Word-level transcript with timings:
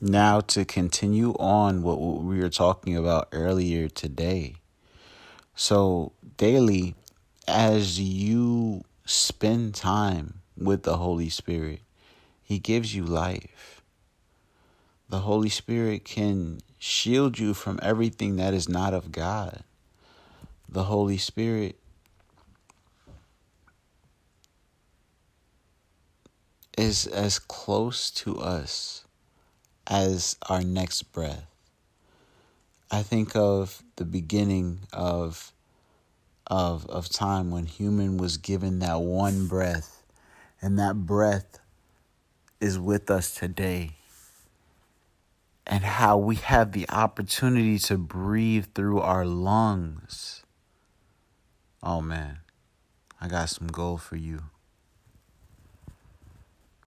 Now, 0.00 0.40
to 0.40 0.64
continue 0.64 1.32
on 1.40 1.82
what 1.82 2.00
we 2.00 2.38
were 2.38 2.48
talking 2.48 2.96
about 2.96 3.28
earlier 3.32 3.88
today. 3.88 4.54
So, 5.56 6.12
daily, 6.36 6.94
as 7.48 7.98
you 7.98 8.84
spend 9.04 9.74
time 9.74 10.42
with 10.56 10.84
the 10.84 10.98
Holy 10.98 11.28
Spirit, 11.28 11.80
He 12.44 12.60
gives 12.60 12.94
you 12.94 13.02
life. 13.02 13.82
The 15.08 15.20
Holy 15.20 15.48
Spirit 15.48 16.04
can 16.04 16.60
shield 16.78 17.40
you 17.40 17.52
from 17.52 17.80
everything 17.82 18.36
that 18.36 18.54
is 18.54 18.68
not 18.68 18.94
of 18.94 19.10
God. 19.10 19.64
The 20.68 20.84
Holy 20.84 21.18
Spirit 21.18 21.76
is 26.76 27.08
as 27.08 27.40
close 27.40 28.12
to 28.12 28.38
us 28.38 29.04
as 29.88 30.36
our 30.48 30.62
next 30.62 31.02
breath. 31.12 31.46
I 32.90 33.02
think 33.02 33.34
of 33.34 33.82
the 33.96 34.04
beginning 34.04 34.80
of 34.92 35.52
of 36.46 36.86
of 36.86 37.08
time 37.10 37.50
when 37.50 37.66
human 37.66 38.16
was 38.16 38.38
given 38.38 38.78
that 38.78 39.00
one 39.00 39.46
breath 39.46 40.02
and 40.62 40.78
that 40.78 41.06
breath 41.06 41.58
is 42.60 42.78
with 42.78 43.10
us 43.10 43.34
today. 43.34 43.92
And 45.66 45.84
how 45.84 46.16
we 46.16 46.36
have 46.36 46.72
the 46.72 46.88
opportunity 46.88 47.78
to 47.80 47.98
breathe 47.98 48.68
through 48.74 49.00
our 49.00 49.26
lungs. 49.26 50.42
Oh 51.82 52.00
man, 52.00 52.38
I 53.20 53.28
got 53.28 53.50
some 53.50 53.66
gold 53.68 54.00
for 54.00 54.16
you. 54.16 54.44